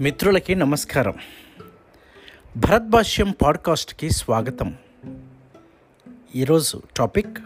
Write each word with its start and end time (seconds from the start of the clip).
మిత్రులకి 0.00 0.54
నమస్కారం. 0.54 1.14
భరద్భాష్యం 2.56 3.34
పాడ్కాస్ట్కి 3.42 4.10
స్వాగతం. 4.10 4.76
ఈరోజు 6.36 6.82
టాపిక్ 6.96 7.38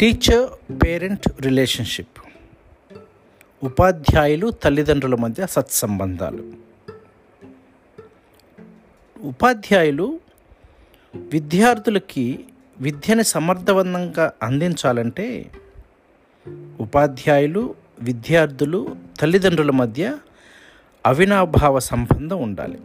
టీచర్ 0.00 0.48
పేరెంట్ 0.82 1.42
రిలేషన్షిప్. 1.42 2.20
ఉపాధ్యాయులు 3.64 4.50
తల్లిదండ్రుల 4.50 5.14
మధ్య 5.14 5.46
సత్సంబంధాలు. 5.46 6.52
ఉపాధ్యాయులు 9.22 10.20
విద్యార్థులకి 11.16 12.44
విద్యని 12.78 13.24
సమర్థవంతంగా 13.24 14.32
అందించాలంటే 14.42 15.50
ఉపాధ్యాయులు 16.80 17.74
విద్యార్థులు 18.00 18.96
తల్లిదండ్రుల 19.20 19.70
మధ్య 19.70 20.18
అవినాభావ 21.06 21.78
సంబంధం 21.78 22.42
ఉండాలి. 22.42 22.80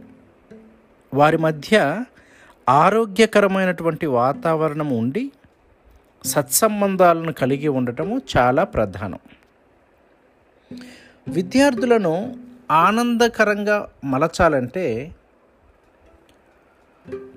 వారి 1.14 1.38
మధ్య 1.38 2.04
ఆరోగ్యకరమైనటువంటి 2.68 4.06
వాతావరణం 4.06 4.90
ఉండి 4.90 5.32
సత్సంబంధాలను 6.24 7.32
కలిగి 7.32 7.68
ఉండటము 7.68 8.20
చాలా 8.36 8.64
ప్రధానం. 8.64 9.18
విద్యార్థులను 11.28 12.36
ఆనందకరంగా 12.70 13.88
మలచాలంటే 14.04 15.12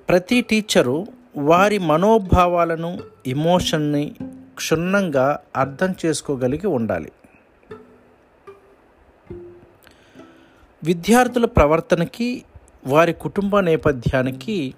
ప్రతి 0.10 0.42
టీచరు 0.42 1.08
వారి 1.38 1.78
మనోభావాలను 1.78 3.00
ఇమోషన్ని 3.28 4.16
క్షుణ్ణంగా 4.56 5.40
అర్థం 5.56 5.96
చేసుకోగలిగి 6.06 6.68
ఉండాలి. 6.68 7.12
విద్యార్థుల 10.84 11.46
ప్రవర్తనకి 11.46 12.44
వారి 12.88 13.14
కుటుంబ 13.14 13.60
నేపథ్యానికి 13.60 14.74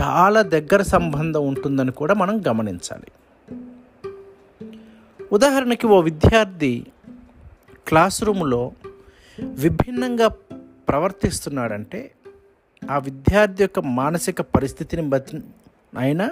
చాలా 0.00 0.42
దగ్గర 0.42 0.82
సంబంధం 0.82 1.46
ఉంటుందని 1.46 1.90
కూడా 1.90 2.14
మనం 2.14 2.42
గమనించాలి. 2.48 3.06
ఉదాహరణకి 5.32 5.86
ఓ 5.86 6.00
విద్యార్థి 6.00 6.86
క్లాస్ 7.88 8.24
రూమ్లో 8.24 8.72
విభిన్నంగా 9.40 10.28
ప్రవర్తిస్తున్నాడంటే 10.88 12.10
ఆ 12.90 12.98
విద్యార్థి 12.98 13.62
యొక్క 13.62 13.78
మానసిక 13.78 14.40
పరిస్థితిని 14.40 15.02
బట్టి 15.02 15.40
అయినా 15.98 16.30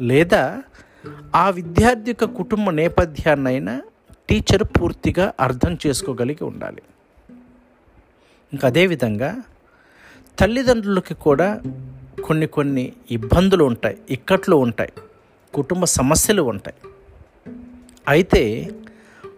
లేదా 0.00 0.62
ఆ 1.34 1.50
విద్యార్థి 1.50 2.10
యొక్క 2.10 2.24
కుటుంబ 2.24 2.70
నేపథ్యాన్నైనా 2.70 3.82
టీచర్ 4.28 4.62
పూర్తిగా 4.62 5.34
అర్థం 5.40 5.78
చేసుకోగలిగి 5.86 6.44
ఉండాలి. 6.44 6.82
ఇంకా 8.52 8.68
అదేవిధంగా 8.68 9.42
తల్లిదండ్రులకి 10.40 11.14
కూడా 11.14 11.60
కొన్ని 12.26 12.46
కొన్ని 12.46 12.92
ఇబ్బందులు 13.10 13.64
ఉంటాయి 13.64 13.96
ఇక్కట్లు 14.10 14.56
ఉంటాయి 14.56 14.92
కుటుంబ 15.54 15.84
సమస్యలు 15.84 16.42
ఉంటాయి. 16.42 16.76
అయితే 18.08 18.70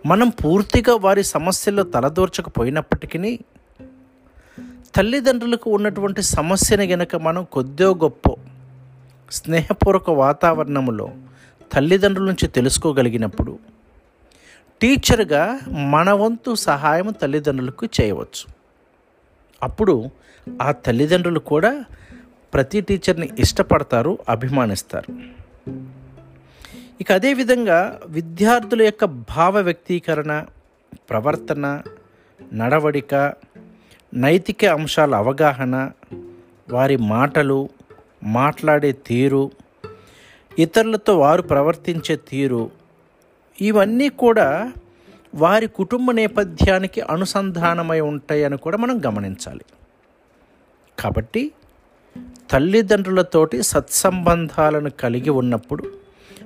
మనం 0.06 0.28
పూర్తిగా 0.28 0.94
వారి 0.94 1.22
సమస్యల్లో 1.24 1.82
తలదూర్చకపోయినప్పటికీ 1.82 3.38
తల్లిదండ్రులకు 4.96 5.70
ఉన్నటువంటి 5.70 6.22
సమస్యని 6.22 6.86
గనక 6.86 7.16
మనం 7.16 7.44
కొద్దో 7.52 7.88
గొప్ప 7.94 8.28
స్నేహపూర్వక 9.30 10.10
వాతావరణంలో 10.10 11.08
తల్లిదండ్రుల 11.72 12.26
నుంచి 12.26 12.46
తెలుసుకోగలిగినప్పుడు 12.48 13.58
టీచర్గా 14.80 15.60
మన 15.72 16.10
వంతు 16.12 16.54
సహాయం 16.54 17.10
తల్లిదండ్రులకు 17.22 17.86
చేయవచ్చు. 17.86 18.57
అప్పుడు 19.62 20.10
ఆ 20.62 20.70
తల్లిదండ్రులు 20.70 21.38
కూడా 21.38 21.84
ప్రతి 22.54 22.80
టీచర్ని 22.80 23.28
ఇష్టపడతారు 23.38 24.18
అభిమానిస్తారు. 24.28 25.12
ఇక 27.00 27.12
అదేవిధంగా 27.12 28.00
విద్యార్థుల 28.06 28.82
యొక్క 28.82 29.04
భావ 29.04 29.58
వ్యక్తీకరణ 29.58 30.44
ప్రవర్తన 31.10 31.82
నడవడిక 32.52 33.32
నైతిక 34.14 34.64
అంశాల 34.64 35.14
అవగాహన 35.14 35.90
వారి 36.70 36.96
మాటలు 36.96 37.68
మాట్లాడే 38.22 38.92
తీరు 38.92 39.50
ఇతరులతో 40.58 41.18
వారు 41.18 41.42
ప్రవర్తించే 41.42 42.16
తీరు 42.16 42.70
ఇవన్నీ 43.60 44.08
కూడా 44.08 44.72
వారి 45.34 45.66
కుటుంబ 45.66 46.10
నేపథ్యానికి 46.10 47.00
అనుసంధానమై 47.00 48.00
ఉంటాయని 48.00 48.56
కూడా 48.56 48.76
మనం 48.76 49.00
గమనించాలి. 49.06 49.60
కాబట్టి 50.98 51.52
తల్లిదండ్రులతోటి 52.50 53.62
సత్సంబంధాలను 53.62 54.90
కలిగి 54.90 55.30
ఉన్నప్పుడు 55.30 55.90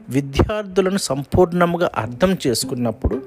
విద్యార్థులను 0.08 0.98
సంపూర్ణంగా 0.98 1.90
అర్థం 1.96 2.36
చేసుకున్నప్పుడు 2.46 3.22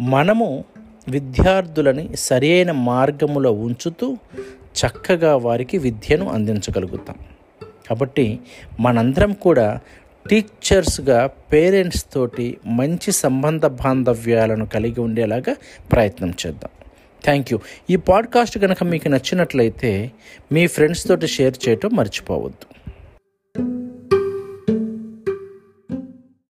మనము 0.00 0.64
విద్యార్థులని 1.08 2.16
సరైన 2.16 2.72
మార్గములో 2.72 3.52
ఉంచుతూ 3.52 4.16
చక్కగా 4.52 5.36
వారికి 5.36 5.78
విద్యను 5.78 6.28
అందించగలుగుతాం. 6.28 7.16
కాబట్టి 7.90 8.40
మనందరం 8.80 9.32
కూడా 9.32 9.80
టీచర్స్గా 10.28 11.26
పేరెంట్స్ 11.26 12.06
తోటి 12.12 12.58
మంచి 12.66 13.12
సంబంధ 13.12 13.66
బాంధవ్యాలను 13.66 14.66
కలిగి 14.66 15.00
ఉండేలాగా 15.00 15.56
ప్రయత్నం 15.92 16.34
చేద్దాం. 16.46 16.70
Thank 17.24 17.52
you. 17.52 17.60
ఈ 17.90 17.96
పాడ్కాస్ట్ 17.96 18.58
కనుక 18.58 18.82
మీకు 18.82 19.08
నచ్చినట్లయితే 19.08 20.10
మీ 20.52 20.66
ఫ్రెండ్స్ 20.66 21.08
తోటి 21.08 21.26
షేర్ 21.26 21.68
చేయటం 21.68 21.90
మర్చిపోవద్దు. 21.92 22.81